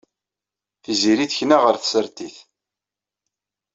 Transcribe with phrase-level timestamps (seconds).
[0.83, 2.37] Tiziri tekna ɣer tsertit.